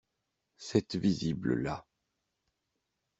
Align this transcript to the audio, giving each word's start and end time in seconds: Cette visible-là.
Cette 0.57 0.95
visible-là. 0.95 1.85